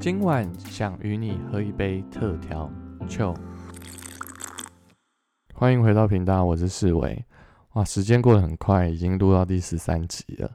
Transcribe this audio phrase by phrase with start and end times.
[0.00, 2.70] 今晚想与你喝一杯特调
[3.06, 3.34] 酒。
[5.52, 7.22] 欢迎回到频道，我是世维。
[7.74, 10.50] 哇，时间过得很快，已经录到第十三集了。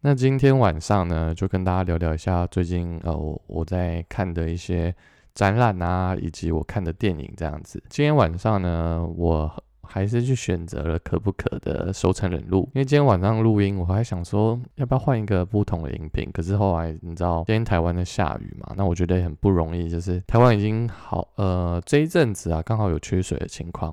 [0.00, 4.94] 那今天晚上呢，就跟大家聊聊一下最近呃我我在看的一些
[5.34, 7.82] 展览啊，以及我看的电影这样子。
[7.90, 9.62] 今天晚上呢，我。
[9.92, 23.92] 还是去选择了可不可的收成人录，因为今天晚上录音，我还想说要不要换一个不同的音频，可是后来你知道今天台湾在下雨嘛，那我觉得很不容易，就是台湾已经好呃这一阵子啊刚好有缺水的情况，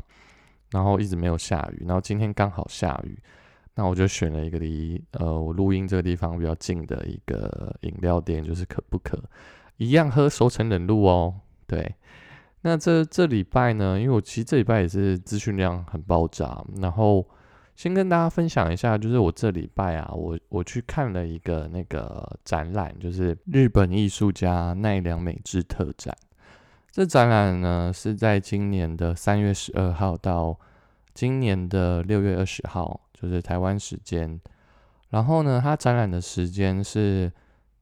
[0.70, 3.18] 然后一直没有下雨，然后今天刚好下雨，
[3.74, 9.20] 那我就选了一个离呃我录音这个地方比较近的一个饮料店，就是可不可。
[9.78, 11.34] 一样喝熟成冷露哦，
[11.66, 11.96] 对。
[12.62, 14.00] 那这这礼拜呢？
[14.00, 17.26] 因为我其实这礼拜也是资讯量很爆炸，然后
[17.76, 26.14] 先跟大家分享一下，就是我这礼拜啊，我我去看了一个那个展览，就是日本艺术家奈良美智特展。
[26.92, 30.60] 这展览呢是在今年的三月十二号到
[31.14, 34.40] 今年的六月二十号，就是台湾时间。
[35.10, 37.32] 然后呢，它展览的时间是。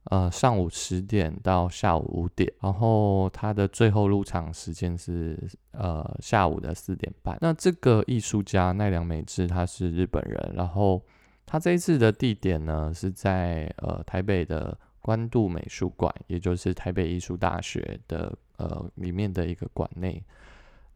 [0.08, 5.36] 呃，上午十点到下午五点，然后它的最后入场时间是
[5.72, 7.36] 呃下午的四点半。
[7.40, 11.02] 那这个艺术家奈良美智他是日本人，然后
[11.44, 20.22] 他这一次的地点呢是在呃台北的关渡美术馆，也就是台北艺术大学的呃里面的一个馆内。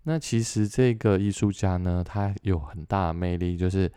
[0.05, 3.91] 那其实这个艺术家呢，他有很大的魅力，就是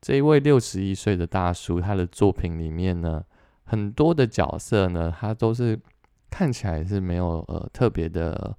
[0.00, 3.24] 这一位六十一岁的大叔，他的作品里面呢。
[3.68, 5.78] 很多的角色呢，他都是
[6.30, 8.56] 看起来是没有呃特别的，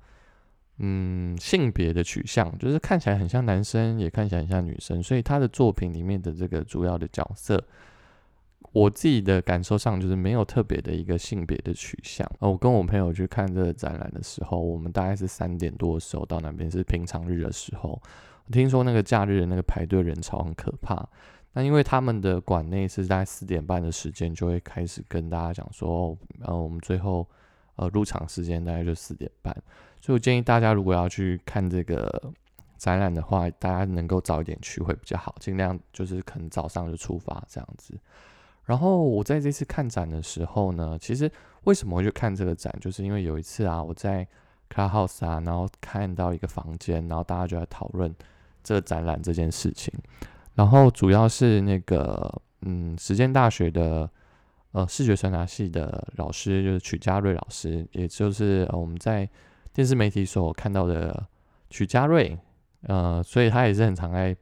[0.78, 5.02] 嗯性别的取向，就是看起来很像男生，也看起来很像女生。
[5.02, 7.60] 所以他的作品里面的这个主要的角色，
[8.72, 12.30] 我自己的感受上就是没有特别的一个性别的取向。
[12.40, 18.00] 我跟我朋友去看这个展览的时候，我们大概是三点多的时候到那边，是平常日的时候。
[18.52, 21.08] 听说那个假日的那个排队人潮很可怕。
[21.54, 27.28] 那因为他们的馆内是在四点半的时间就会开始跟大家讲说，呃我们最后
[27.76, 29.52] 呃入场时间大概就四点半，
[30.00, 32.32] 所以我建议大家如果要去看这个
[32.78, 37.98] 展览的话，大家能够早一点去会比较好，尽量就是可能早上就出发这样子。
[38.66, 41.30] 然后我在这次看展的时候呢，其实
[41.64, 44.26] 为什么会去看这个展，就是因为有一次啊，我在
[44.72, 48.14] Clubhouse 啊，然后看到一个房间，然后大家就在讨论
[48.64, 49.92] 这个展览这件事情。
[50.60, 54.10] 然后主要是那个，嗯，实践大学的
[54.74, 59.28] 呃视觉传达系的老师就是曲家瑞老师，也就是呃我们在
[59.72, 61.26] 电视媒体所看到的
[61.70, 62.38] 曲家瑞，
[62.82, 64.36] 呃，所以他也是很常在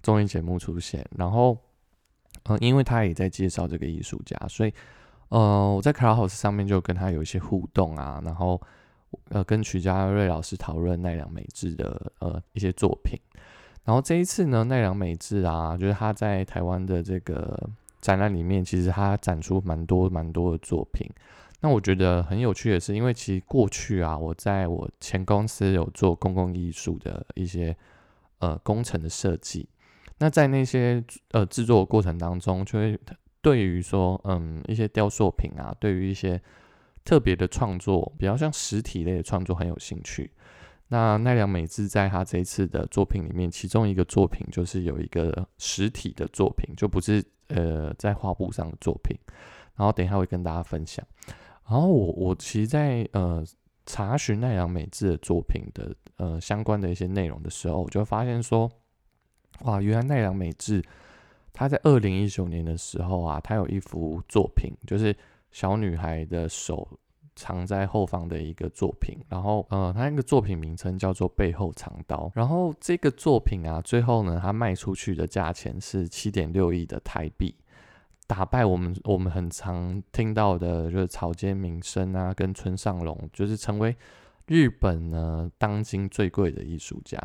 [0.00, 1.04] 综艺节目出现。
[1.18, 1.58] 然后，
[2.44, 4.72] 嗯，因为他也在介绍这个艺术家，所以
[5.30, 8.62] 呃我在 Clubhouse 上面就跟他有一些互动啊，然后
[9.30, 13.18] 呃跟曲家瑞老师讨论奈良美智的呃一些作品。
[13.84, 17.68] 然后这一次呢，奈良美智啊，就是他在台湾的这个
[18.00, 21.06] 展览里面，其实他展出蛮多蛮多的作品。
[21.60, 27.74] 那我觉得很有趣的是，因为其实过去啊，我在我前公司有做公共艺术的一些
[28.38, 29.68] 呃工程的设计。
[30.18, 31.02] 那在那些
[31.32, 32.98] 呃制作过程当中，就会
[33.40, 36.40] 对于说嗯一些雕塑品啊，对于一些
[37.04, 40.30] 特别的创作，比较像实体类的创作很有兴趣。
[40.88, 49.18] 那奈良美智在他这一次的作品里面，其中一个作品就是有一个实体的作品，就不是呃在画布上的作品。
[49.74, 51.04] 然后等一下会跟大家分享。
[51.68, 53.42] 然后我我其实，在呃
[53.86, 58.70] 查询奈良美智的作品的呃相关的一些内容的时候，我就发现说，
[59.62, 60.84] 哇，原来奈良美智
[61.52, 65.16] 他在二零一九年的时候啊，他有一幅作品，就是
[65.50, 66.86] 小女孩的手。
[67.36, 77.54] 藏在后方的一个作品，然后呃，他那个作品名称叫做《背后藏刀》，然后这个作品啊，最后呢，他卖出去的价钱是七点六亿的台币，
[78.26, 83.96] 打败我们我们很常听到的，就是草间弥生啊，跟村上隆，就是成为
[84.46, 87.18] 日本呢当今最贵的艺术家。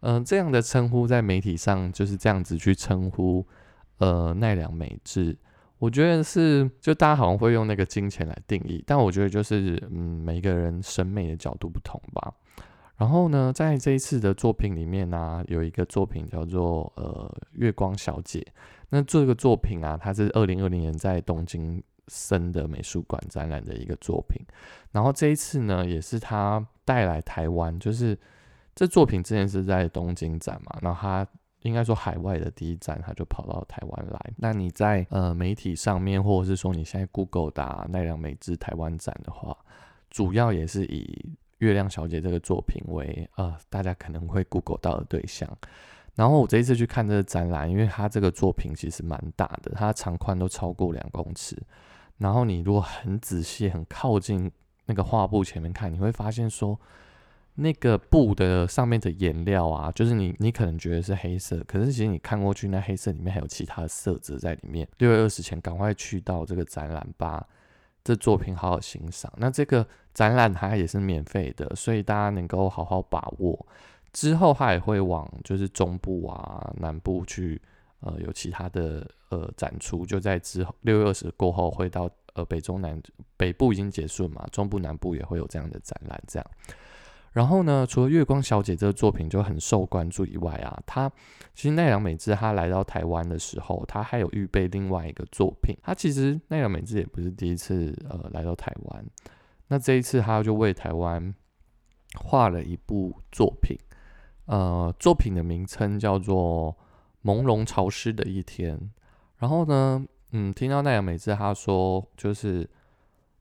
[0.00, 3.46] 嗯，这样的称呼在媒体上就是这样子去称呼，
[3.98, 5.36] 呃，奈良美智。
[5.78, 12.32] 我觉得是，就大家好像会用那个金钱来定义，但我觉得就是，嗯，每个人审美的角度不同吧。
[12.96, 18.46] 然后呢，在这一次的作品里面呢，有一个作品叫做呃月光小姐。
[18.88, 24.40] 那这个作品啊，它是二零二零年在东京森的美术馆展览的一个作品。
[24.92, 28.16] 然后这一次呢，也是他带来台湾，就是
[28.74, 31.26] 这作品之前是在东京展嘛，然后他。
[31.64, 34.32] 应该说海外的第一站，他就跑到台湾来。
[34.36, 39.56] 那你在呃媒体上面，或者是说你现在 Google 打奈良美智台湾展的话，
[40.10, 45.48] 主要也是以月亮小姐这个作品为呃大家可能会 Google 到的对象。
[46.14, 51.60] 然后我这一次去看这个展览，因为它这个作品其实蛮大的，它长宽都超过两公尺。
[52.18, 54.48] 然后你如果很仔细、很靠近
[54.86, 56.78] 那个画布前面看，你会发现说，
[57.56, 64.88] 那个布的上面的颜料啊，就是你你可能觉得是黑色，可是其实你看过去，那黑色里面还有其他的色泽在里面。
[64.98, 67.46] 六月二十前赶快去到这个展览吧。
[68.02, 69.32] 这作品好好欣赏。
[69.38, 73.66] 那这个展览它也是免费的，所以大家能够好好把握。
[74.12, 77.58] 之后它也会往就是中部啊、南部去，
[78.00, 80.04] 呃，有其他的呃展出。
[80.04, 83.02] 就在之后六月二十过后，会到呃北中南
[83.38, 86.22] 北部已经结束嘛，中部南部也会有这样的展览。
[86.26, 86.50] 这样。
[87.34, 91.10] 然后呢，除了《月光小姐》这个作品就很受关注以外啊，她
[91.52, 95.76] 其实奈良美智她来到台湾的时候，她还有预备另外一个作品。
[95.82, 99.04] 她其实奈良美智也不是第一次呃来到台湾，
[99.66, 101.34] 那这一次她就为台湾
[102.16, 103.76] 画了一部作品，
[104.46, 106.72] 呃，作品的名称叫做
[107.28, 108.78] 《朦胧潮湿的一天》。
[109.38, 112.70] 然后呢，嗯，听到奈良美智她说，就是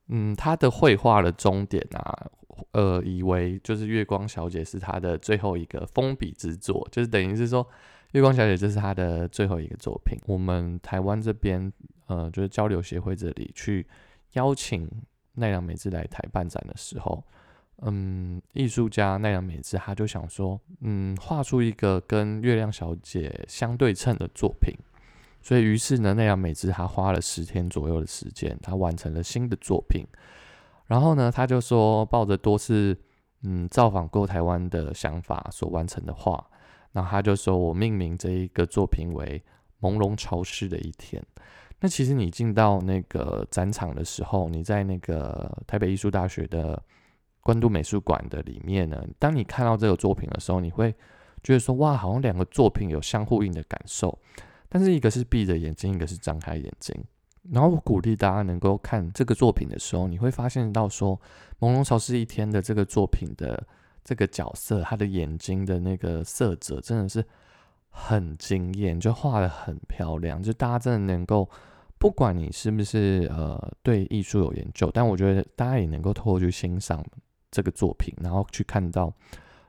[0.08, 2.32] 嗯，她的绘画的终点啊。
[2.72, 7.68] 呃，以为就是月光小姐是他的最后一个封笔之作，就是等于是说，
[8.12, 10.18] 月光小姐这是他的最后一个作品。
[10.26, 11.72] 我们台湾这边，
[12.08, 13.86] 呃，就是交流协会这里去
[14.34, 14.90] 邀请
[15.34, 17.24] 奈良美智来台办展的时候，
[17.82, 24.74] 嗯，艺术家奈良美智他就想说，嗯，画出一个跟月亮小姐相对称的作品。
[25.42, 30.06] 所以于是呢，奈良美智他花了十天左右的时间，他完成了新的作品。
[30.86, 32.98] 然后呢，他就说抱着多次
[33.44, 36.46] 嗯造访过台湾的想法所完成的画，
[36.92, 39.42] 然后他就说我命名这一个作品为
[39.86, 41.22] 《朦胧潮湿的一天》。
[41.80, 46.82] 那其实你进到那个展场的时候，你在那个台北艺术大学的
[47.42, 50.94] 关渡美术馆的里面呢，当你看到这个作品的时候，你会
[51.44, 54.18] 觉得说哇，好像两个作品有相呼应的感受，
[54.70, 56.96] 但是一个是闭着眼睛，一个是张开眼睛。
[57.52, 61.20] 然后我鼓励大家能够看这个作品的时候，你会发现到说，
[61.60, 63.62] 《朦胧潮湿一天》的这个作品的
[64.02, 67.22] 这个角色，他的眼睛的那个色泽真的是
[67.90, 70.42] 很惊艳，就画的很漂亮。
[70.42, 71.50] 就大家真的能够，
[71.98, 77.06] 不管你是不是呃对艺术有研究，但我觉得大家也能够透过去欣赏
[77.52, 79.14] 这个作品，然后去看到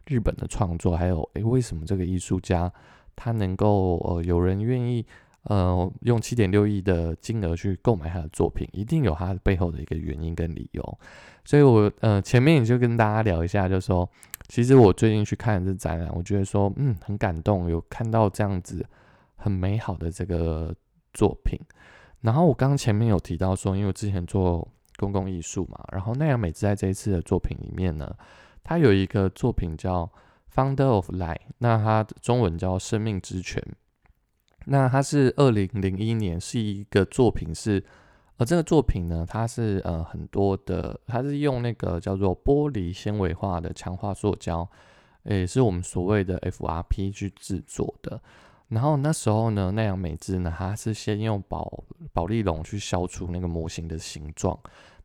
[0.06, 2.72] 日本的创作，还有诶为什么这个艺术家
[3.16, 5.04] 他能够呃有人愿意。
[5.44, 10.98] 呃，用七点六亿的金额去购买他的作品，一定有他背后的一个原因跟理由。
[11.44, 14.08] 所以，我呃前面也就跟大家聊一下，就说，
[14.48, 18.84] 其实我最近去看这展览，我觉得说，嗯，很感动，有看到这样子
[19.36, 20.74] 很美好的这个
[21.12, 21.58] 作品。
[22.22, 28.10] 然后我刚刚前面有提到说，因为我之前做公共艺术嘛，然后奈良美智在这一次的作品里面呢，
[28.62, 30.10] 他有一个作品叫
[30.54, 33.62] 《Founder of Life》，那它中文叫《生命之泉》。
[34.66, 37.84] 那它是二零零一年是一个作品，是
[38.36, 44.68] 呃这个作品呢，它是呃很多的，它是用那个叫做玻璃纤维化的强化塑胶，
[45.24, 48.20] 也是我们所谓的 FRP 去制作的。
[48.68, 54.58] 然后那时候呢，奈良美智呢，它是先用保保利龙去消除那个模型的形状，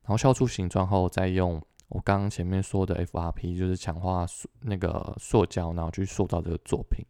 [0.03, 7.05] 然后消除形状后，再用我刚刚前面说的 FRP，就是强化塑那个塑胶，然后去塑造这个作品。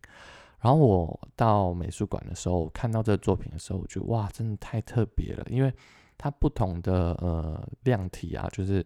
[0.61, 5.73] 然后我到美术馆的时候，看到这个作品的时候，我觉得哇，真的太特别了，因为
[6.17, 8.85] 它不同的呃量体啊，就是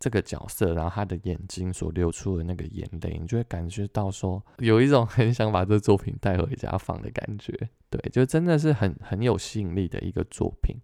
[0.00, 7.52] 这个角色，然后他的眼睛所流出的那个眼泪，你就会感觉到说，有一种很想把这作品带回家放的感觉。
[7.88, 10.76] 对，就真的是很很有吸引力的一个作品。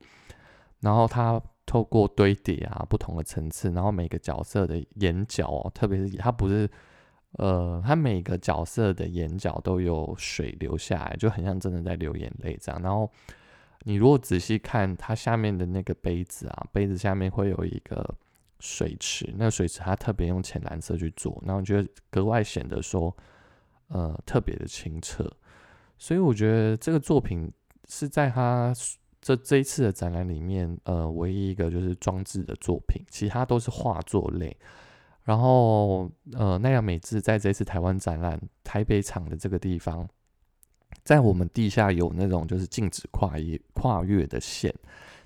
[0.80, 6.70] 然后它透过堆叠啊，不同的层次，然后每个角色的眼角哦，特别是它不是。
[7.32, 12.80] 呃，他每个角色的眼角都有水流下来，就很像真的在流眼泪这样。
[12.82, 13.10] 然后
[13.84, 18.14] 你如果仔细看它下面的那个杯子啊，杯子下面会有一个
[18.60, 23.14] 水池，那水池它特别用浅蓝色去做，然后觉得格外显得说，
[23.88, 25.30] 呃，特别的清澈。
[25.98, 27.52] 所以我觉得这个作品
[27.88, 28.72] 是在他
[29.20, 34.56] 这这一次的展览里面，呃，唯一一个就是装置的作品，其他都是画作类。
[35.28, 40.08] 然后，呃，奈良美智在这次台湾展览台北场的这个地方，
[41.04, 44.74] 在我们地下有那种就是禁止跨越跨越的线，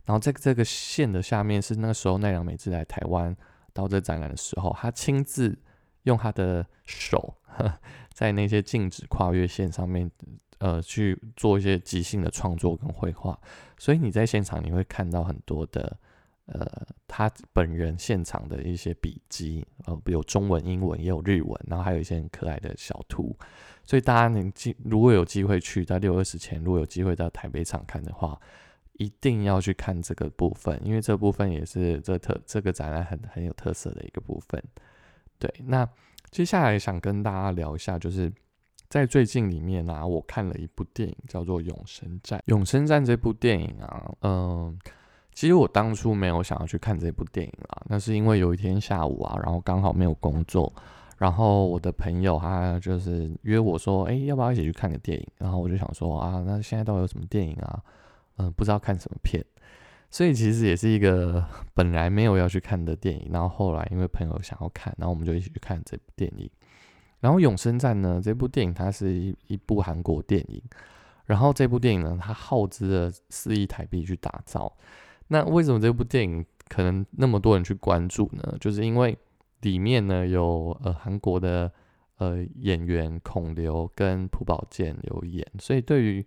[0.04, 3.36] 然后在这个线的下面是那时候奈良美智来台湾
[3.72, 5.56] 到这展览的时候，他亲自
[6.02, 7.36] 用他的手
[8.12, 10.10] 在那些禁止跨越线上面，
[10.58, 13.38] 呃，去做一些即兴的创作跟绘画，
[13.78, 15.96] 所以你在现场你会看到很多的
[16.46, 16.66] 呃
[17.06, 23.36] 他本人现场的一些笔记，呃有中文、英文也有日文，然后还有一些很可爱的小图，
[23.84, 28.40] 所以大家能机如果有机会去在六二十前，如果有机会到台北场看的话，
[28.94, 34.62] 一定要去看这个部分，因为这部分也是这特这个展览很很有特色的一个部分。
[35.38, 35.88] 对，那
[36.30, 38.32] 接下来想跟大家聊一下，就是
[38.88, 42.38] 在最近里面呢，我看了一部电影叫做《永生战》。
[42.46, 44.78] 《永生战》这部电影啊，嗯，
[45.34, 50.72] 其实我当初没有想要去看这部电影啦，那是因为有一天下午啊，然后刚好没有工作，
[51.18, 55.26] 然后我的朋友他就是约我说，哎，要不要一起去看个电影？
[55.38, 57.82] 然后我就想说啊，那现在到底有什么电影啊？
[58.36, 59.44] 嗯，不知道看什么片。
[60.10, 66.50] 所以其实也是一个 本来没有要去看的电影，然后后来因为朋友想要看，然后我们就一起去看这部电影。
[67.20, 70.62] 然后《永生战》呢，这部电影它是一一部韩国电影，
[71.24, 74.70] 然后这部电影呢，它耗资了四亿台币去打造。
[75.32, 78.54] 那为什么这部电影可能那么多人去关注呢？
[78.60, 79.16] 就是因为
[79.62, 81.72] 里面呢有呃韩国的
[82.18, 86.26] 呃演员孔刘跟朴宝剑有演，所以对于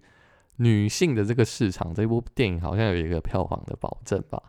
[0.55, 4.41] 女性的这个市场，这部电影好像有一个票房的保证吧？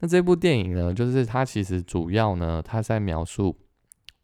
[0.00, 3.56] 那这部电影呢，就是它其实主要呢，它在描述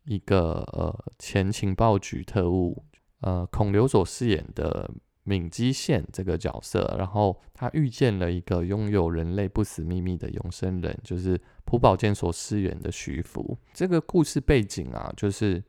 [0.04, 2.84] 一个呃前情报局特务
[3.20, 4.90] 呃孔刘所饰演的
[5.24, 13.58] 敏基宪这个角色，然后他遇见了一个拥有人类不死秘密的永生人，就是朴宝剑所饰演的徐福。
[13.72, 15.62] 这个故事背景啊，就是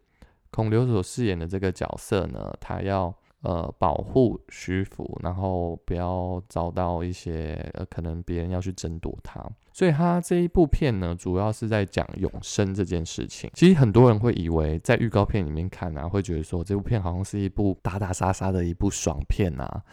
[0.51, 3.13] 孔刘所饰演的这个角色呢，他要。
[3.43, 9.45] 呃，保护徐福，然后不要遭到一些呃，可能别人要去争夺他。
[9.73, 13.51] 所以他这一部片呢，主要是在讲永生这件事情。
[13.53, 19.83] 其实很多人会以为在预告片里面看啊，会觉得说这部片好像是一部打打杀杀的一部爽片啊。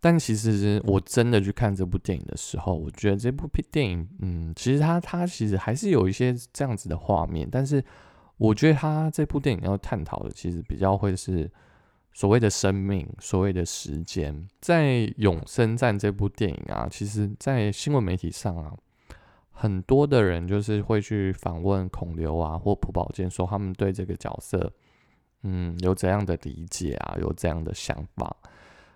[0.00, 7.48] 但其实我真的去看这部电影的时候，我觉得这部电影，嗯，其实它它其实还是有一些这样子的画面。
[7.52, 7.84] 但是
[8.36, 11.48] 我觉得它这部电影要探讨的，其实比较会是。
[12.16, 14.84] 所谓的生命，所谓的时间，在
[15.18, 18.72] 《永生战》这部电影啊，其实，在新闻媒体上啊，
[19.50, 24.72] 很多的人就是会去访问孔刘啊，或朴宝剑，说他们对这个角色，
[25.42, 28.34] 嗯，有怎样的理解啊，有怎样的想法。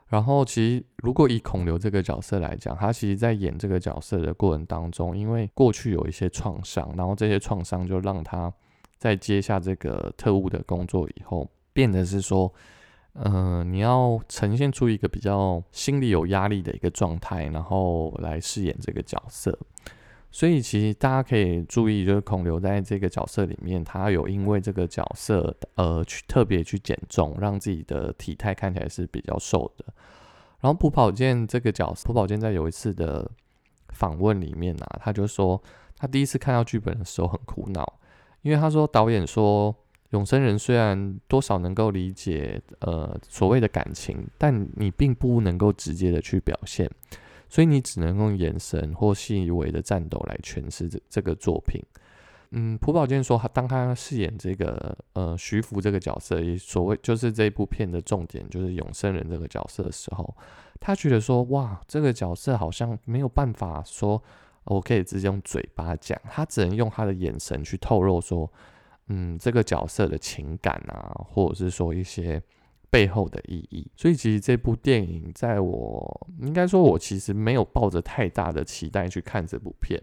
[0.09, 8.51] 然后，其实如果以孔刘这个角色来讲，他其实在演这个角色的过程当中，因为过去有一些创伤，然后这些创伤就让他
[8.97, 12.51] 在接下这个特务的工作以后，变得是说。
[13.15, 19.59] 嗯，你要呈现出一个比较心里有压力的一个状态，然后来饰演这个角色。
[20.31, 29.85] 所以其实大家可以注意，就是孔刘在这个角色里面，他有因为这个角色呃去特别去减重，让自己的体态看起来是比较瘦的。
[30.61, 33.29] 然后朴宝剑这个角色，朴宝剑在有一次的
[33.89, 35.61] 访问里面啊，他就说
[35.97, 37.99] 他第一次看到剧本的时候很苦恼，
[38.43, 39.75] 因为他说导演说。
[40.11, 46.91] 永生人虽然多少能够理解，呃，所谓的感情，但你并不能够直接的去表现，
[47.49, 51.81] 所以你只能用眼神或细微的战斗来诠释这这个作品。
[52.51, 60.37] 嗯，朴宝剑说，他当他饰演这个呃徐福这个角色，也所谓就是这部片的重点，就是永生人这个角色的时候，
[60.81, 64.21] 他觉得说，哇，这个角色好像没有办法说，
[64.65, 68.53] 我可以直接用嘴巴讲，他只能用他的眼神去透露说。
[69.13, 72.41] 嗯，这个角色的情感啊，或者是说一些
[72.91, 80.01] 背后的意义，所以其实这部电影，在我应该说，我其实没有抱着太大的期待去看这部片。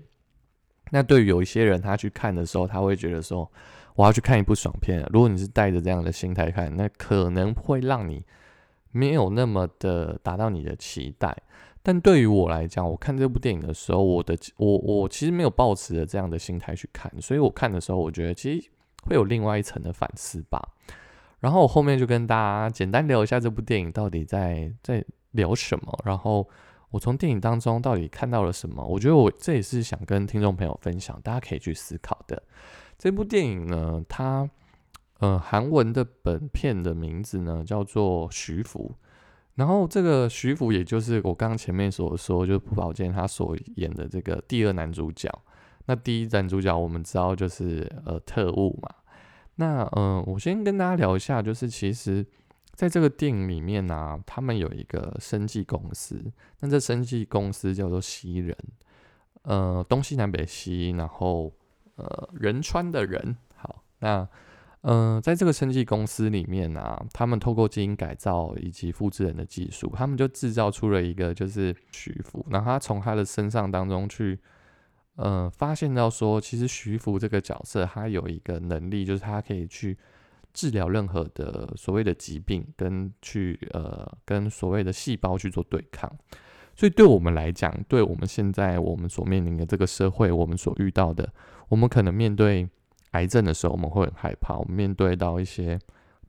[0.92, 3.50] 那对于有一些人，他去看的时候，他会觉得说，
[3.96, 5.02] 我要去看一部爽片。
[5.14, 8.26] 如果你是带着这样的心态看，那可能会让你
[8.92, 11.34] 没有那么的达到你的期待。
[11.82, 18.70] 但对于我来讲，我看这部电影的时候，我的我我其实没有抱持着这样的心态去看，所以我看的时候，我觉得其实。
[19.08, 20.62] 会有另外一层的反思吧，
[21.40, 26.48] 然后我后面就跟大家简单聊一下这部电影到底在在聊什么，然后
[26.92, 32.42] 我从电影当中到底看到了什么，我觉得我这也是想跟听众朋友分享，大家可以去思考的。
[32.98, 34.50] 这部电影呢，它
[35.20, 38.96] 呃韩文的本片的名字呢叫做徐福，
[39.56, 45.32] 然后这个徐福也就是我刚刚前面所说，就是朴宝剑他所演的这个第二男主角。
[45.86, 48.90] 那第一男主角我们知道就是呃特务嘛，
[49.58, 52.26] 那嗯我先跟大家聊一下，就是其实
[52.74, 58.56] 在这个电影里面呢，他们有一个生技公司，那这生技公司叫做西人，
[59.42, 61.52] 呃东西南北西，然后
[61.96, 64.28] 呃仁川的人，好，那
[64.82, 74.40] 嗯在这个生技公司里面呢，他们透过基因改造以及复制人的技术，他们就制造出了一个就是徐福，然后他从他的身上当中去。
[75.18, 79.98] 呃，发现到说，其实徐福这个角色他有一个能力，就是他可以去
[80.54, 86.12] 治疗任何的所谓的疾病，跟去呃跟所谓的细胞去做对抗。
[86.76, 91.28] 所以对我们来讲，对我们现在我们所面临的这个社会，我们所遇到的，
[91.70, 92.70] 我们可能面对
[93.12, 95.80] 癌症的时候，我们会很害怕；我们面对到一些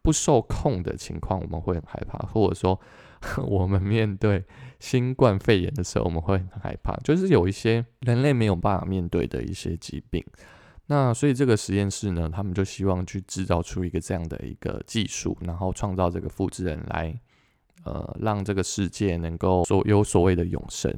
[0.00, 2.80] 不受控的情况，我们会很害怕；或者说，
[3.46, 4.42] 我们面对
[4.78, 6.96] 新冠肺炎的时候，我们会很害怕。
[7.04, 10.24] 就是有一些人类没有办法面对的一些疾病。
[10.86, 17.18] 那所以这个实验室呢，他们就希望去制造出一个这样的一个技术，然后创造这个复制人来。
[17.84, 20.92] 呃，让这个世界能够所有所谓的永生，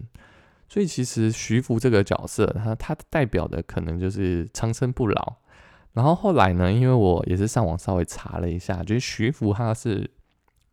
[0.67, 5.37] 所以其实徐福这个角色，他他代表的可能就是长生不老。
[5.93, 10.11] 然后后来呢，因为我也是上网稍微查了一下，就是徐福他是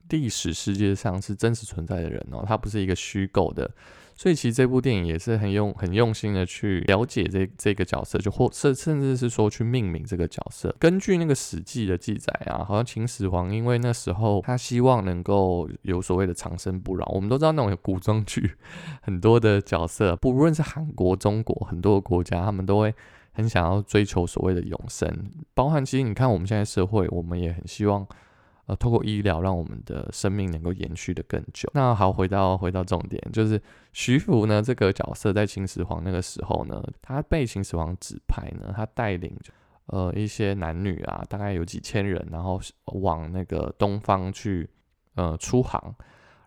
[0.09, 3.69] 历史世界上是真实存在的人哦，他不是一个虚构的。
[4.19, 10.75] 所以其实这部电影也是很用很用心的去了解这这个角色，就或甚甚至是说去命名这个角色。
[10.79, 17.05] 根据那个史记的记载啊，好像秦始皇因为那时候他希望能够有所谓的长生不老。
[17.13, 18.53] 我们都知道那种古装剧
[19.01, 22.91] 很多的角色，不论是韩国、中国很多个国家，他们都会
[23.33, 25.29] 很想要追求所谓的永生。
[25.53, 28.07] 包含其实你看我们现在社会，我们也很希望。
[28.67, 31.69] 呃，透过医疗让我们的生命能够延续的更久。
[31.73, 33.59] 那好，回到回到重点，就是
[33.93, 39.35] 徐福呢这个角色在秦始皇那个时候呢，他被秦始皇指派呢，他带领
[39.87, 44.69] 呃一些男女啊，大概有几千人，然后往那个东方去
[45.15, 45.95] 呃出航。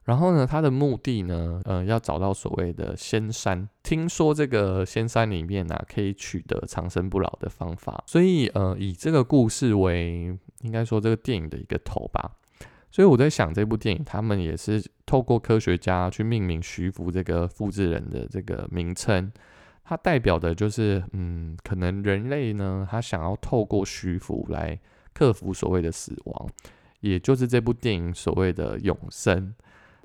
[0.05, 3.69] 然后呢，他的目的呢，呃，要找到所谓的仙山。
[3.83, 8.03] 听说这个仙山里面呢，可以取得长生不老的方法。
[8.07, 12.37] 所以，呃，以这个故事为，应该说这个电影的一个头吧。
[12.91, 19.31] 所以我在想，这部电影他们也是透过科学家去命名徐福这个复制人的这个名称，
[19.85, 24.79] 它代表的就是，嗯，可能人类呢，他想要透过徐福来
[25.13, 26.49] 克服所谓的死亡，
[27.01, 29.55] 也就是这部电影所谓的永生。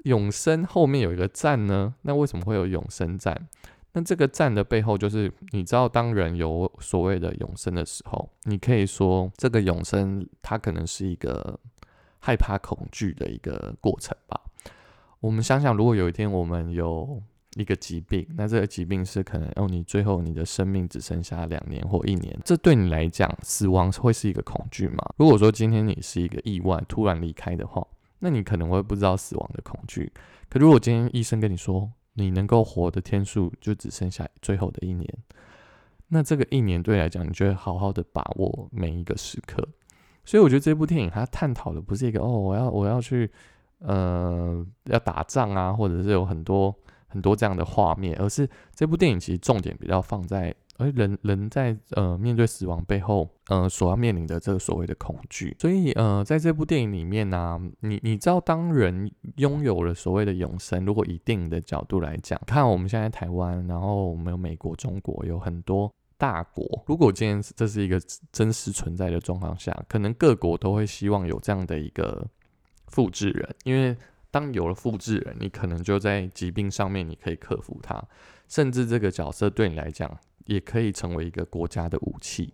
[0.03, 3.47] 永生后面有一个站呢，那为什么会有永生站？
[3.97, 11.57] 那这个站的背后就是，你知道，当人有所谓的永生的时候，你可以说这个永生它可能是一个
[12.19, 14.41] 害怕、恐惧的一个过程吧。
[15.21, 17.23] 我们想想，如果有一天我们有
[17.55, 24.97] 一个疾病，那这个疾病是可能哦，你最后你的生命只剩下两年或一年，这对你来讲，死亡会是一个恐惧吗？
[25.17, 27.87] 如果说今天你是一个意外突然离开的话。
[28.19, 30.11] 那你可能会不知道死亡的恐惧，
[30.49, 35.07] 可如果今天医生跟你说你能够活的天数就只剩下最后的一年，
[36.07, 39.65] 那这个一年对来讲，你就会好好的把握每一个时刻。
[40.25, 43.31] 所以我觉得这部电影它探讨的不是一个哦，我要我要去
[43.79, 46.75] 呃要打仗啊，或者是有很多
[47.07, 50.55] 很多这样的画面，而是这部电影其实重点比较放在。
[50.77, 72.27] 而人人在呃面对死亡背后，呃所要面临的这个所谓的恐惧，所以呃在这部电影里面呢，你你知道，当人拥有了所谓的永生，如果以电影的角度来讲，看我们现在台湾，然后我们有美国、中国，有很多大国，如果今天这是一个真实存在的状况下，可能各国都会希望有这样的一个
[72.87, 73.95] 复制人，因为
[74.29, 78.03] 当有了复制人，你可能就在疾病上面你可以克服它，
[78.49, 80.19] 甚至这个角色对你来讲。
[80.45, 82.53] 也可以成为一个国家的武器。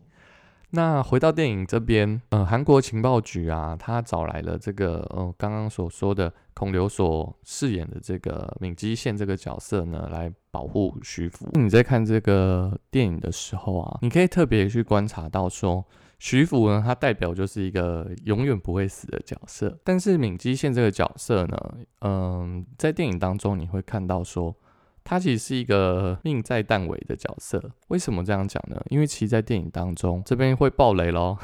[0.73, 11.45] 那回到电影这边，呃，韩国情报局啊，他找来了这个，呃，刚刚所说的孔刘所饰演的这个闵基宪这个角色呢，来保护徐福。
[11.51, 15.85] 你在看这个电影的时候啊，你可以特别去观察到，说
[16.19, 19.77] 徐福呢，他代表就是一个永远不会死的角色。
[19.83, 21.57] 但是闵基宪这个角色呢，
[21.99, 24.55] 嗯，在电影当中你会看到说。
[25.03, 28.81] 他其实是一个命在旦尾的角色，为什么这样讲呢？
[28.89, 31.37] 因为其实，在电影当中，这边会爆雷喽。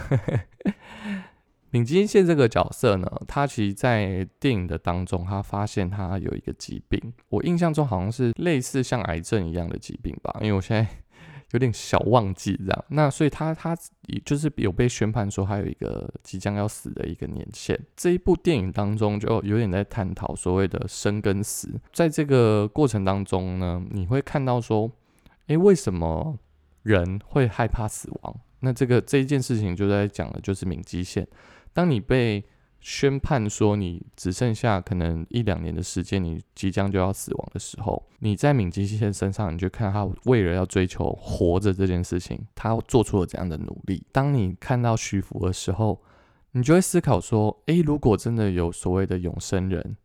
[1.72, 10.88] 敏金宪这个角色呢，他其实，在电影的当中，他发现他有一个疾病，我印象中好像是类似像癌症一样的疾病吧，因为我现在。
[11.52, 13.78] 有点小忘记这样，那所以他他
[14.26, 17.80] 就是有被宣判说他有一个即将要死的一个年限。
[17.96, 24.92] 这一部电影当中就有点在探讨所谓的生跟死，在这个过程当中呢，你会看到说，
[25.48, 26.38] 诶，为什么
[26.84, 28.40] 人会害怕死亡？
[28.60, 31.28] 那这个这一件事情就在讲的就是敏基线，
[31.72, 32.44] 当你被
[32.90, 44.02] 宣判说你只剩下可能一两年的时间，你即将就要死亡的时候，你在敏基线身上，你就看他为了要追求活着这件事情，他做出了怎样的努力。
[44.14, 46.02] 当你看到徐福的时候，
[46.54, 49.98] 你就会思考说：诶，如果真的有所谓的永生人，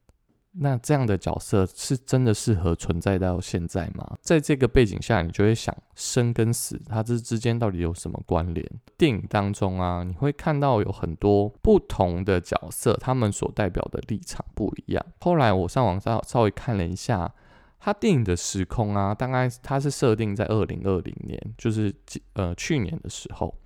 [0.55, 4.19] 那这样的角色是真的适合存在到现在吗？
[4.21, 8.67] 在这个背景下，你就会想生跟死，它这之间到底有什么关联？
[8.99, 15.03] 电影当中啊，你会看到有很多不同的角色，他们所代表的立场不一样。
[15.21, 17.33] 后来我上网稍稍微看了一下，
[17.81, 21.95] 他电影的时空啊，大概它是设定在二零二零年，就是
[22.35, 23.57] 呃去年的时候，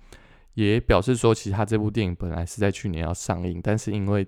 [0.53, 4.25] 也表示说，其实他这部电影本来是在去年要上映，但是因为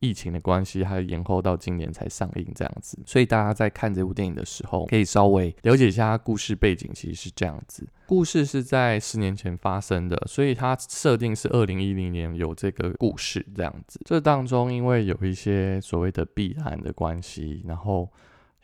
[0.00, 7.86] 疫情的关系，还延后到今年才上映这样子，所以大家在看这部电影的时候，可以稍微了解一下它故事背景，其实是这样子。
[8.06, 14.00] 故事是在十年前发生的，所以它设定是二零一零年有这个故事这样子。
[14.06, 18.08] 这当中因为有一些所谓的弊案的关系，然后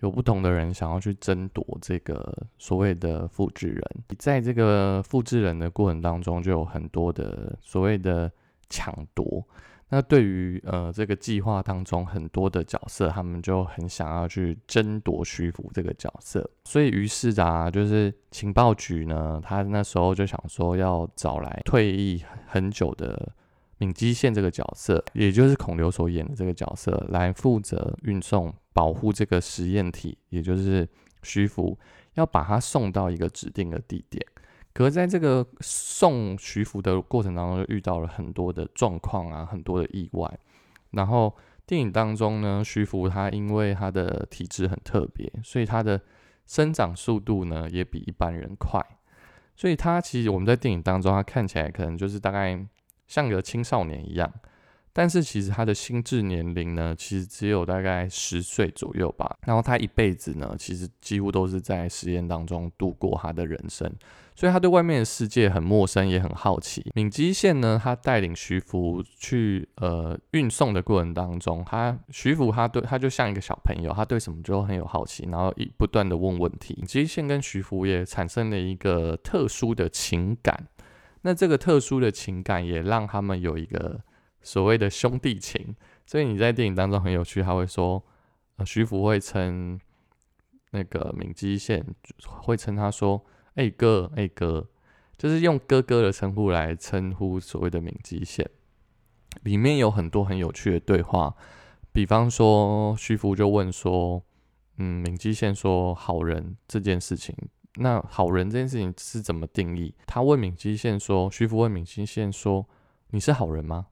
[0.00, 3.82] 有不同的人想要去争夺这个所谓的复制人，
[4.18, 8.32] 在这个复制人的过程当中，就有很多的所谓的
[8.70, 9.46] 抢夺。
[9.88, 23.32] 那对于呃这个计划当中很多的角色，他们就很想要去争夺徐福这个角色，所以于是啊，就是情报局呢，他那时候就想说要找来退役很久的
[23.78, 30.88] 敏基线这个角色，也就是孔刘所演的这个角色，来负责运送保护这个实验体，也就是
[31.22, 31.78] 徐福，
[32.14, 34.26] 要把他送到一个指定的地点。
[34.76, 40.38] 可是在这个送徐福的过程当中，就遇到了很多的状况啊，很多的意外。
[40.90, 41.34] 然后
[41.64, 45.98] 电影当中呢，徐福他因为他的体质很特别，所以他的
[46.44, 48.78] 生长速度呢也比一般人快。
[49.54, 52.62] 所以他其实我们在电影当中，他看起来可能就是大概
[53.06, 54.30] 像个青少年一样，
[54.98, 59.36] 但是其实他的心智年龄呢，其实只有大概十岁左右吧。
[59.44, 63.92] 然后他一辈子呢，其实几乎都是在实验当中度过他的人生。
[64.34, 66.90] 所以他对外面的世界很陌生，也很好奇。
[66.94, 76.72] 敏基线呢，他带领徐福去呃运送的过程当中，他徐福他对他就像一个小朋友，他对什么就很有好奇，然后一不断的问问题。
[76.78, 80.68] 敏基线跟徐福也产生了一个特殊的情感，
[81.20, 84.00] 那这个特殊的情感也让他们有一个
[84.46, 85.74] 所谓的兄弟情。
[86.06, 88.02] 所以你在电影当中很有趣，他会说，
[88.56, 89.78] 呃，徐福会称
[90.70, 91.84] 那个敏基宪
[92.24, 93.26] 会称他说。
[93.56, 94.68] 哎哥，哎哥，
[95.16, 98.46] 就是用哥哥的称呼来称呼所谓的敏基宪，
[99.44, 101.34] 里面有很多很有趣的对话。
[101.90, 104.22] 比方说，徐福就问说
[104.76, 107.34] ：“嗯，敏基宪说好人这件事情，
[107.76, 112.68] 那好人这件事情是怎么定义？”他问敏基宪说：“徐福问敏基宪说，
[113.08, 113.86] 你是好人吗？”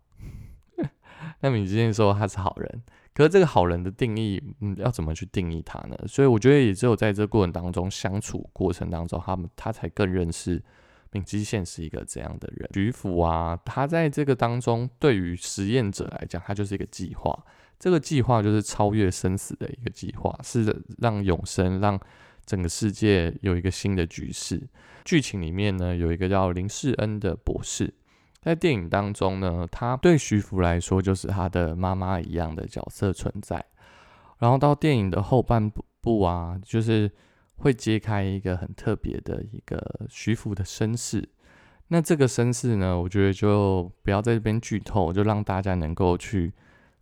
[1.44, 2.82] 那敏基线说他是好人。
[3.12, 5.96] 可是这个好人的定义，嗯，要怎么去定义他呢？
[6.08, 10.60] 所以我觉得也只有在这过程当中相处过程当中，他们他才更认识
[11.12, 12.68] 敏基线是一个怎样的人。
[12.72, 17.44] 徐福啊，他在这个当中对于实验者来讲，他就是一个计划。
[17.78, 22.00] 这个计划就是超越生死的一个计划，是让永生，让
[22.46, 24.66] 整个世界有一个新的局势。
[25.04, 27.92] 剧情里面呢，有一个叫林世恩的博士。
[28.44, 33.64] 在电影当中呢，他对徐福来说就是他的妈妈一样的角色存在。
[34.38, 37.10] 然后到电影的后半部啊，就是
[37.56, 41.26] 会揭开一个很特别的一个徐福的身世。
[41.88, 46.52] 那这个身世呢，我觉得就不要在这边剧透，就让大家能够去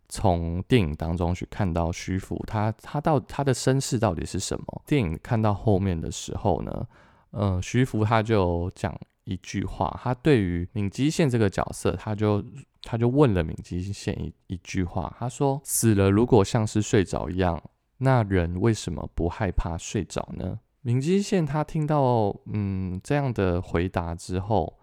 [0.07, 4.81] 从电影当中去看到徐福他他到他的身世到底是什么。
[4.85, 6.87] 电影看到后面的时候呢，
[7.31, 8.97] 呃，徐福他就讲。
[9.25, 12.43] 一句话，他对于敏基线这个角色，他就
[12.81, 17.61] 他就问了敏基线一一句话，他说：“死了如果像是睡着一样，
[17.99, 24.77] 那人为什么不害怕睡着呢？”敏基线他听到嗯这样的回答之后，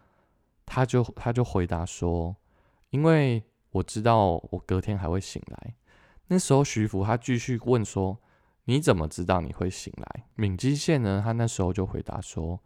[0.64, 2.34] 他就他就回答说
[2.88, 5.74] ：“因为我知道我隔天还会醒来。”
[6.28, 8.18] 那时候徐福他继续问说
[8.64, 12.58] ：“你怎么知道你会醒来？”敏基线呢，他那时候就回答说。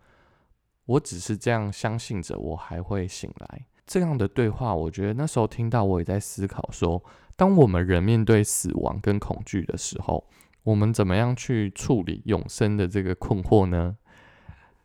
[0.87, 3.67] 我只是这样相信着，我还会醒来。
[3.87, 7.03] 这样的对话，我觉得那时候听到，我也在思考说，
[7.37, 10.25] 当我们人面对死亡跟恐惧的时候，
[10.63, 13.97] 我们怎么样去处理永生的这个困惑呢？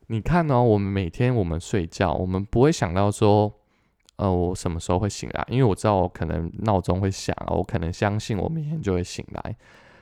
[0.08, 3.54] 你看哦，我们每天我们睡觉，我们不会想到说，
[4.18, 5.46] 呃，我什么时候会醒来？
[5.50, 9.56] 因为我知道我可能闹钟会响，我可能相信我明天就会醒来。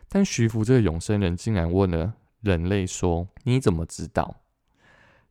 [0.09, 4.37] 但徐福这个永生人竟然问了人类说：“你怎么知道？”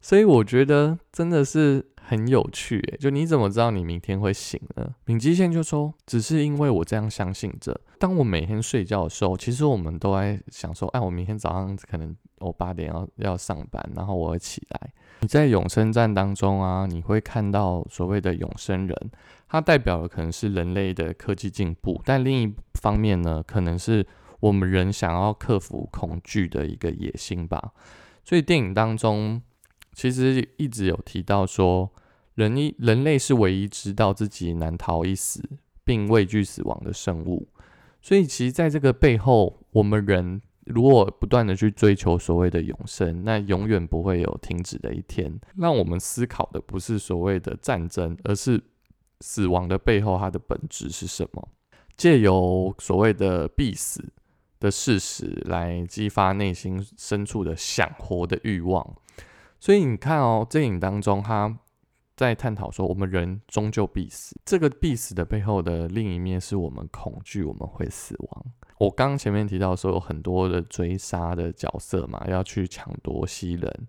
[0.00, 4.94] 所以我觉得真的是很有趣，就你怎么知道你明天会醒呢？
[5.04, 7.80] 敏基线就说，只是因为我这样相信着。
[7.98, 14.92] 当我每天睡觉的时候，其实我们都在想说，哎，我明天早上可能我八点要要上班，然后我会起来。
[15.20, 19.10] 你在永生战当中啊，你会看到所谓的永生人，
[19.48, 24.06] 它代表的可能是人类的科技进步，但另一方面呢，可能是
[24.40, 27.72] 我们人想要克服恐惧的一个野心吧。
[28.22, 29.40] 所以电影当中
[29.96, 31.90] 其实一直有提到说，
[32.34, 35.42] 人一人类是唯一知道自己难逃一死
[35.82, 37.48] 并畏惧死亡的生物。
[38.00, 40.42] 所以其实在这个背后，我们人。
[40.66, 45.32] 如果不断的去追求所谓的永生，那永远不会有停止的一天。
[45.56, 48.60] 让我们思考的不是所谓的战争，而是
[49.20, 51.48] 死亡的背后它的本质是什么？
[51.96, 54.04] 借由所谓的必死
[54.58, 58.96] 的事实来激发内心深处的想活的欲望。
[59.58, 61.58] 所以你看哦，电影当中他
[62.14, 64.34] 在探讨说，我们人终究必死。
[64.44, 68.44] 这个必死的背后的另一面，是我们恐惧我们会死亡。
[68.78, 73.88] 我刚刚前面提到说有很多的追杀的角色嘛，要去抢夺西人。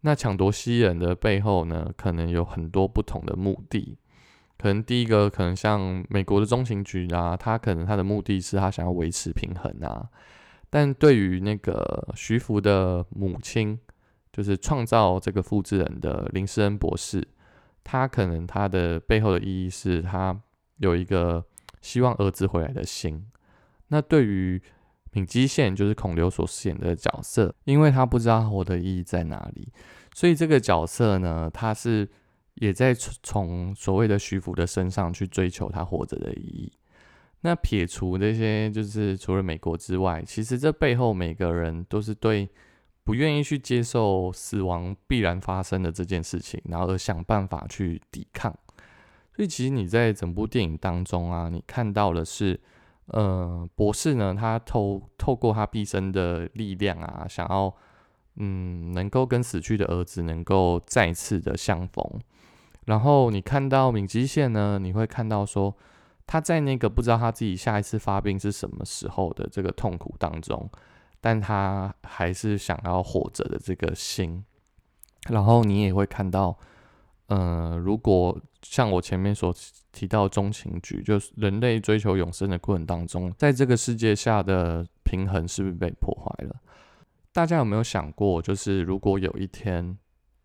[0.00, 3.96] 那抢夺西人的背后呢，可能有很多不同的目的。
[4.58, 10.08] 可能第一个，可能像美国的中情局啊，他可能他的目的是他想要维持平衡啊。
[10.70, 13.78] 但对于那个徐福的母亲，
[14.32, 17.22] 就是创造这个复制人的林世恩博士，
[17.84, 20.40] 他可能他的背后的意义是他
[20.78, 21.44] 有一个
[21.80, 23.26] 希望儿子回来的心。
[23.88, 24.60] 那对于
[25.12, 29.70] 敏基线，就是孔刘所饰演的角色，因为他不知道活的意义在哪里，
[30.14, 32.08] 所以这个角色呢，他是
[32.54, 36.72] 也在从所谓的徐福的身上去追求他活着的意义。
[37.42, 42.48] 那撇除这些，就是除了美国之外，其实这背后每个人都是对
[43.04, 48.52] 不愿意去接受死亡必然发生的这件事情，然后而想办法去抵抗。
[49.34, 52.60] 所以其实你在整部电影当中啊，你看到的是。
[53.06, 57.74] 呃，博士呢，他透透过他毕生的力量啊，想要
[58.36, 62.04] 嗯，能够跟死去的儿子能够再次的相逢。
[62.86, 65.76] 然后你看到敏基线呢，你会看到说
[66.26, 70.70] 他在那个不知道他自己下一次发病是什么时候的这个痛苦当中，
[71.22, 74.44] 但他还是想要活着的这个心。
[75.30, 76.58] 然后你也会看到，
[77.28, 79.54] 呃，如果像我前面所
[79.92, 86.56] 提到中情局，就是人类追求永生的过程当中，在这个世界下的平衡是不是被破坏了？
[87.32, 89.96] 大家有没有想过，就是如果有一天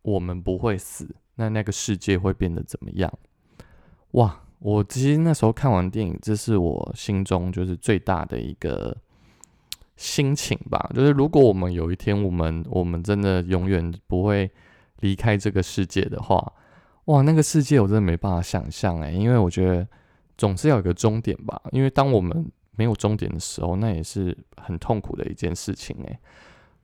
[0.03, 3.11] 我们不会死，那那个世界会变得怎么样？
[4.11, 4.43] 哇！
[4.59, 8.97] 我其实那时候看完电影，这是我心中就是最大的一个
[9.97, 10.89] 心情吧。
[10.95, 14.49] 就是如果我们有一天，我们我们真的永远不会
[15.01, 16.53] 离开这个世界的话。
[17.05, 19.87] 哇，那个世界我真的没办法想象哎，因为我觉得
[20.37, 21.61] 总是要有个终点吧。
[21.71, 26.19] 因为当我们没有终点的时候，那也是很痛苦的一件事情哎。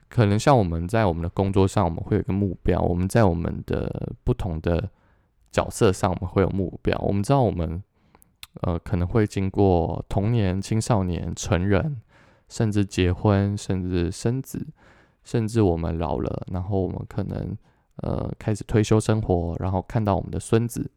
[0.10, 4.89] 可能像我们在我们的工作上，我们会有一个目标；我们在我们的不同的
[5.52, 6.97] 角色上，我们会有目标。
[6.99, 7.82] 我们知道我们
[8.62, 11.99] 呃可能会经过童年、青少年、成人，
[12.53, 14.67] 甚至结婚，甚至生子，
[15.23, 17.57] 甚至我们老了，然后我们可能。
[17.97, 20.89] 呃，开始退休生活，然后看到我们的孙子，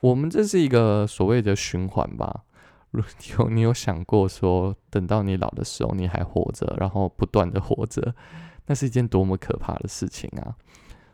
[0.00, 2.44] 我们这是一个所谓的循环吧？
[3.36, 8.14] 有你有想过说，等到你老的时候，你还活着，然后不断的活着，
[8.66, 10.54] 那是一件多么可怕的事情啊！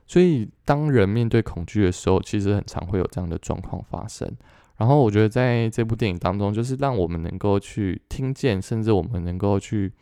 [0.06, 4.30] 所以，当人面对恐惧的时候，其实很常会有这样的状况发生。
[4.78, 9.92] 然后，我觉得在这部电影当中，就是让我们能够去听见，甚至我们能够去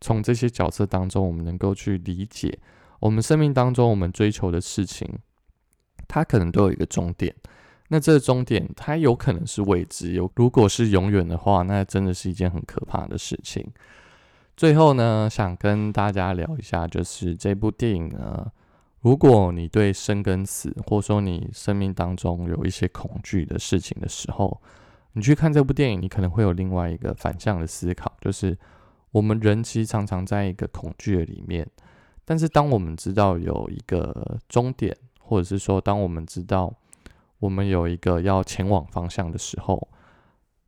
[0.00, 2.58] 从这些角色当中，我们能够去理解。
[2.98, 5.08] 我们生命当中，我们追求的事情，
[6.08, 7.34] 它可能都有一个终点。
[7.88, 10.12] 那这个终点，它有可能是未知。
[10.12, 13.64] 有如果是永远的话，那真的是一件很可怕的事情。
[14.56, 18.50] 最后呢，想跟大家聊一下，就是这部电影呢，
[19.04, 24.58] 如果你对生跟死，或者说你生命当中有一些恐惧的事情的时候，
[25.12, 28.56] 你去看这部电影，你可能会有另外一个反向的思考，就是
[29.10, 31.68] 我们人其实常常在一个恐惧的里面。
[32.24, 36.72] 但是，当我们知道有一个终点，或者是说，当我们知道
[37.40, 39.86] 我们有一个要前往方向的时候，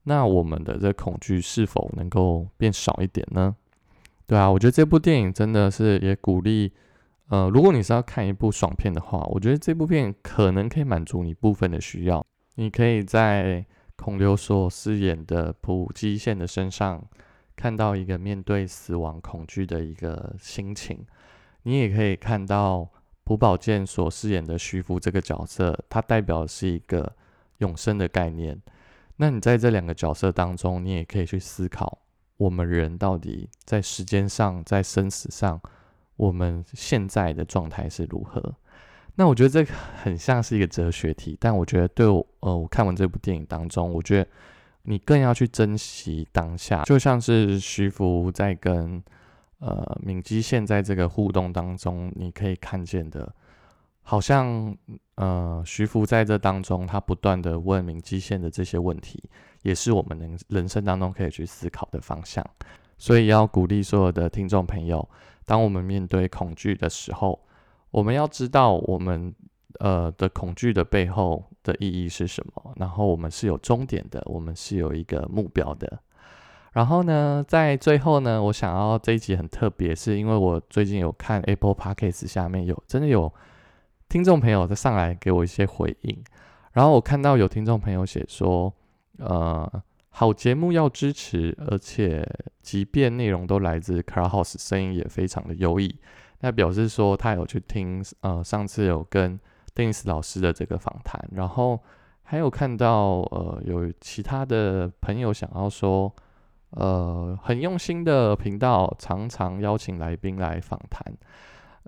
[0.02, 3.56] 那我们的这恐惧是否能够变少一点呢？
[4.26, 6.70] 对啊，我觉得这部电影真的是也鼓励，
[7.28, 12.24] 呃，如果你是要看一部爽片的话，我觉得这部片可能可以满足你部分的需要。
[12.54, 17.04] 你可以在孔刘所饰演的普基宪的身上
[17.56, 21.04] 看到一个面对死亡恐惧的一个心情。
[21.64, 22.88] 你也可以看到
[23.24, 27.12] 朴宝剑所饰演的徐福这个角色，他代表的是一个
[27.58, 28.56] 永生的概念。
[29.16, 31.98] 那你在这两个角色当中，你也可以去思考，
[32.36, 35.60] 我们人到底在时间上、在生死上，
[36.16, 38.54] 我们现在的状态是如何？
[39.18, 44.28] 那我觉得这个很像是一个哲学题，但我觉得对我，呃，我看完这部电影当中，我觉得
[44.82, 46.82] 你更要去珍惜当下。
[46.84, 49.02] 就像是徐福在跟
[49.58, 53.34] 呃敏基现在这个互动当中，你可以看见的，
[54.02, 54.76] 好像
[55.14, 59.22] 呃徐福在这当中，他不断的问敏基线的这些问题，
[59.62, 62.44] 也是我们人人生当中可以去思考的方向。
[62.98, 65.08] 所以要鼓励所有的听众朋友，
[65.46, 67.40] 当我们面对恐惧的时候，
[67.90, 69.34] 我们要知道我们
[69.78, 76.00] 呃的恐惧的背后的意义是什么，然后我们是有终点的，我们是有一个目标的。
[76.72, 83.32] 然后呢，在最后呢，我想要这一集很特别，是因为我最近有看 Apple Podcast 下面有真的有
[84.08, 86.22] 听众朋友在上来给我一些回应，
[86.72, 88.74] 然后我看到有听众朋友写说，
[89.18, 89.82] 呃。
[90.18, 92.26] 好节目要支持，而且
[92.62, 95.94] 即便内容都来自 c l a r House，声音也非常的优异。
[96.40, 99.38] 那表示说他有去听，呃，上次有跟
[99.74, 101.78] Dennis 老师的这个访谈，然后
[102.22, 106.10] 还有看到，呃，有其他的朋友想要说，
[106.70, 111.14] 呃，很用心的频道，常常邀请来宾来访谈。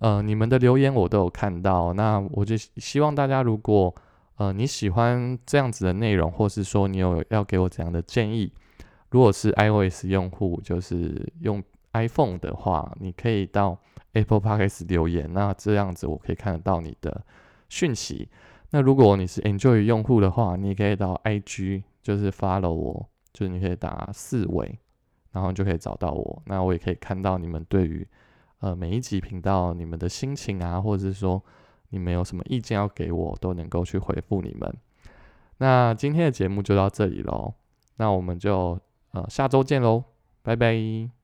[0.00, 3.94] 呃，你们的留言我都有看到，那我就希望大家如果。
[4.38, 8.52] 呃，你喜欢这样子的内容，或是说你有要给我怎样的建议？
[9.10, 11.60] 如果是 iOS 用户，就是用
[11.92, 13.76] iPhone 的话，你可以到
[14.12, 17.24] Apple Podcast 留言，那这样子我可以看得到你的
[17.68, 18.28] 讯息。
[18.70, 24.78] 那如果你是 Enjoy 用户的话，你可以到 IG，就是 follow 我，就是你可以打四维，
[25.32, 26.42] 然后就可以找到我。
[26.46, 28.06] 那我也可以看到你们对于
[28.60, 31.42] 呃每一集频道你们的心情啊，或者是说。
[31.90, 34.76] 你们有什么意见要给我，都能够去回复你们。
[35.58, 37.54] 那今天的节目就到这里喽，
[37.96, 38.80] 那我们就
[39.12, 40.04] 呃下周见喽，
[40.42, 41.17] 拜拜。